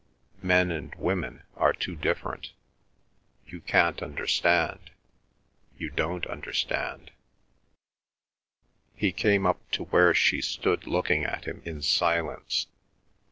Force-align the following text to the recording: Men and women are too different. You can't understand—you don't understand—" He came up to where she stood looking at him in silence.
Men 0.41 0.71
and 0.71 0.95
women 0.95 1.43
are 1.55 1.73
too 1.73 1.95
different. 1.95 2.53
You 3.45 3.61
can't 3.61 4.01
understand—you 4.01 5.89
don't 5.91 6.25
understand—" 6.25 7.11
He 8.95 9.11
came 9.11 9.45
up 9.45 9.61
to 9.73 9.83
where 9.83 10.15
she 10.15 10.41
stood 10.41 10.87
looking 10.87 11.23
at 11.23 11.45
him 11.45 11.61
in 11.65 11.83
silence. 11.83 12.65